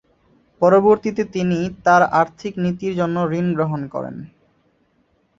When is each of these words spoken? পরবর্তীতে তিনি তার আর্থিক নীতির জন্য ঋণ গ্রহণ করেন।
পরবর্তীতে 0.61 1.23
তিনি 1.35 1.57
তার 1.83 2.01
আর্থিক 2.21 2.53
নীতির 2.63 2.93
জন্য 2.95 3.17
ঋণ 3.31 3.47
গ্রহণ 3.57 3.81
করেন। 3.93 4.15